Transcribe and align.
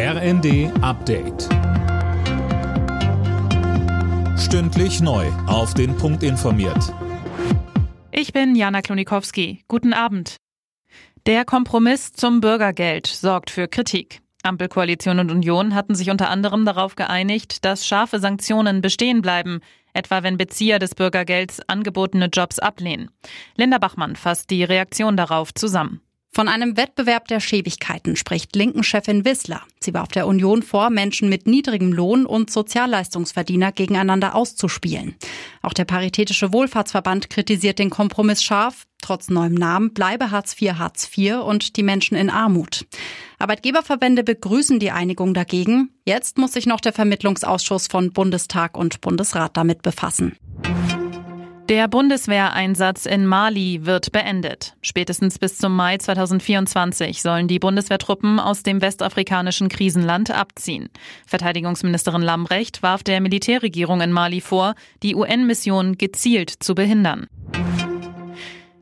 RND 0.00 0.70
Update. 0.80 1.48
Stündlich 4.38 5.00
neu. 5.00 5.26
Auf 5.48 5.74
den 5.74 5.96
Punkt 5.96 6.22
informiert. 6.22 6.94
Ich 8.12 8.32
bin 8.32 8.54
Jana 8.54 8.80
Klonikowski. 8.80 9.64
Guten 9.66 9.92
Abend. 9.92 10.36
Der 11.26 11.44
Kompromiss 11.44 12.12
zum 12.12 12.40
Bürgergeld 12.40 13.08
sorgt 13.08 13.50
für 13.50 13.66
Kritik. 13.66 14.20
Ampelkoalition 14.44 15.18
und 15.18 15.32
Union 15.32 15.74
hatten 15.74 15.96
sich 15.96 16.10
unter 16.10 16.30
anderem 16.30 16.64
darauf 16.64 16.94
geeinigt, 16.94 17.64
dass 17.64 17.84
scharfe 17.84 18.20
Sanktionen 18.20 18.80
bestehen 18.80 19.20
bleiben, 19.20 19.58
etwa 19.94 20.22
wenn 20.22 20.36
Bezieher 20.36 20.78
des 20.78 20.94
Bürgergelds 20.94 21.60
angebotene 21.68 22.26
Jobs 22.26 22.60
ablehnen. 22.60 23.10
Linda 23.56 23.78
Bachmann 23.78 24.14
fasst 24.14 24.50
die 24.50 24.62
Reaktion 24.62 25.16
darauf 25.16 25.52
zusammen. 25.52 26.02
Von 26.38 26.46
einem 26.46 26.76
Wettbewerb 26.76 27.26
der 27.26 27.40
Schäbigkeiten 27.40 28.14
spricht 28.14 28.54
Linken-Chefin 28.54 29.24
Wissler. 29.24 29.62
Sie 29.80 29.92
warf 29.92 30.10
der 30.10 30.28
Union 30.28 30.62
vor, 30.62 30.88
Menschen 30.88 31.28
mit 31.28 31.48
niedrigem 31.48 31.92
Lohn 31.92 32.26
und 32.26 32.48
Sozialleistungsverdiener 32.48 33.72
gegeneinander 33.72 34.36
auszuspielen. 34.36 35.16
Auch 35.62 35.72
der 35.72 35.84
Paritätische 35.84 36.52
Wohlfahrtsverband 36.52 37.28
kritisiert 37.28 37.80
den 37.80 37.90
Kompromiss 37.90 38.44
scharf. 38.44 38.86
Trotz 39.02 39.30
neuem 39.30 39.54
Namen 39.54 39.92
bleibe 39.92 40.30
Hartz 40.30 40.54
IV 40.62 40.74
Hartz 40.74 41.10
IV 41.18 41.38
und 41.38 41.76
die 41.76 41.82
Menschen 41.82 42.16
in 42.16 42.30
Armut. 42.30 42.86
Arbeitgeberverbände 43.40 44.22
begrüßen 44.22 44.78
die 44.78 44.92
Einigung 44.92 45.34
dagegen. 45.34 45.90
Jetzt 46.04 46.38
muss 46.38 46.52
sich 46.52 46.66
noch 46.66 46.80
der 46.80 46.92
Vermittlungsausschuss 46.92 47.88
von 47.88 48.12
Bundestag 48.12 48.76
und 48.76 49.00
Bundesrat 49.00 49.56
damit 49.56 49.82
befassen. 49.82 50.36
Der 51.68 51.86
Bundeswehreinsatz 51.86 53.04
in 53.04 53.26
Mali 53.26 53.84
wird 53.84 54.10
beendet. 54.10 54.74
Spätestens 54.80 55.38
bis 55.38 55.58
zum 55.58 55.76
Mai 55.76 55.98
2024 55.98 57.20
sollen 57.20 57.46
die 57.46 57.58
Bundeswehrtruppen 57.58 58.40
aus 58.40 58.62
dem 58.62 58.80
westafrikanischen 58.80 59.68
Krisenland 59.68 60.30
abziehen. 60.30 60.88
Verteidigungsministerin 61.26 62.22
Lambrecht 62.22 62.82
warf 62.82 63.02
der 63.02 63.20
Militärregierung 63.20 64.00
in 64.00 64.12
Mali 64.12 64.40
vor, 64.40 64.76
die 65.02 65.14
UN-Mission 65.14 65.98
gezielt 65.98 66.48
zu 66.48 66.74
behindern. 66.74 67.26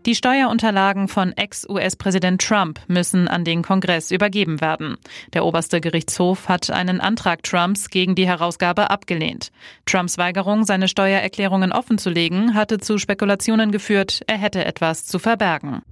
Die 0.07 0.15
Steuerunterlagen 0.15 1.09
von 1.09 1.33
Ex-US-Präsident 1.33 2.41
Trump 2.41 2.79
müssen 2.87 3.27
an 3.27 3.43
den 3.43 3.63
Kongress 3.63 4.13
übergeben 4.13 4.61
werden. 4.61 4.99
Der 5.35 5.45
oberste 5.45 5.81
Gerichtshof 5.81 6.49
hat 6.49 6.71
einen 6.71 7.01
Antrag 7.01 7.43
Trumps 7.43 7.91
gegen 7.91 8.15
die 8.15 8.29
Herausgabe 8.29 8.89
abgelehnt. 8.91 9.51
Trumps 9.85 10.17
Weigerung, 10.17 10.65
seine 10.65 10.87
Steuererklärungen 10.87 11.73
offenzulegen, 11.73 12.55
hatte 12.55 12.79
zu 12.79 12.99
Spekulationen 12.99 13.73
geführt, 13.73 14.23
er 14.29 14.39
hätte 14.39 14.65
etwas 14.65 15.07
zu 15.07 15.19
verbergen. 15.19 15.83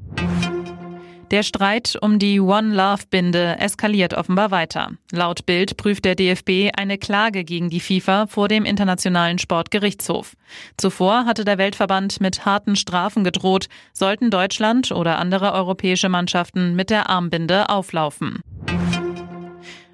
Der 1.34 1.42
Streit 1.42 1.98
um 2.00 2.20
die 2.20 2.38
One 2.38 2.72
Love 2.72 3.06
Binde 3.10 3.58
eskaliert 3.58 4.14
offenbar 4.14 4.52
weiter. 4.52 4.92
Laut 5.10 5.46
Bild 5.46 5.76
prüft 5.76 6.04
der 6.04 6.14
DFB 6.14 6.70
eine 6.76 6.96
Klage 6.96 7.42
gegen 7.42 7.70
die 7.70 7.80
FIFA 7.80 8.28
vor 8.28 8.46
dem 8.46 8.64
Internationalen 8.64 9.40
Sportgerichtshof. 9.40 10.36
Zuvor 10.76 11.26
hatte 11.26 11.44
der 11.44 11.58
Weltverband 11.58 12.20
mit 12.20 12.46
harten 12.46 12.76
Strafen 12.76 13.24
gedroht, 13.24 13.66
sollten 13.92 14.30
Deutschland 14.30 14.92
oder 14.92 15.18
andere 15.18 15.52
europäische 15.54 16.08
Mannschaften 16.08 16.76
mit 16.76 16.88
der 16.88 17.10
Armbinde 17.10 17.68
auflaufen. 17.68 18.38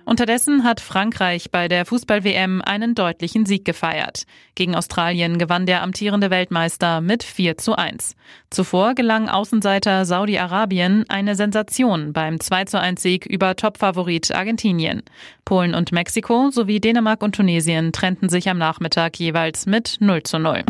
Unterdessen 0.05 0.65
hat 0.65 0.81
Frankreich 0.81 1.51
bei 1.51 1.69
der 1.69 1.85
Fußball-WM 1.85 2.63
einen 2.63 2.95
deutlichen 2.95 3.47
Sieg 3.47 3.65
gefeiert. 3.65 4.25
Gegen 4.55 4.75
Australien 4.75 5.39
gewann 5.39 5.67
der 5.67 5.83
amtierende 5.83 6.31
Weltmeister 6.31 7.01
mit 7.01 7.23
4 7.23 7.59
zu 7.59 7.77
1. 7.77 8.17
Zuvor 8.51 8.95
gelang 8.95 9.29
Außenseiter 9.29 10.05
Saudi-Arabien 10.05 11.05
eine 11.09 11.35
Sensation 11.35 12.13
beim 12.13 12.41
2 12.41 12.65
zu 12.65 12.81
1 12.81 13.01
Sieg 13.01 13.27
über 13.27 13.57
Topfavorit 13.57 14.35
Argentinien. 14.35 15.03
Polen 15.45 15.75
und 15.75 15.93
Mexiko 15.93 16.51
sowie 16.51 16.81
Dänemark 16.81 17.23
und 17.23 17.35
Tunesien 17.35 17.93
trennten 17.93 18.29
sich 18.29 18.49
am 18.49 18.59
Nachmittag 18.59 19.19
jeweils 19.19 19.67
mit 19.67 19.97
0 20.01 20.23
zu 20.23 20.39
0. 20.39 20.65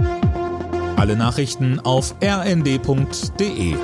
Alle 0.96 1.16
Nachrichten 1.16 1.80
auf 1.80 2.14
rnd.de 2.22 3.74